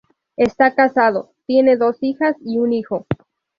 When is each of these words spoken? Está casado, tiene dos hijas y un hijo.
Está 0.35 0.73
casado, 0.73 1.29
tiene 1.45 1.77
dos 1.77 1.97
hijas 2.01 2.35
y 2.43 2.57
un 2.57 2.73
hijo. 2.73 3.05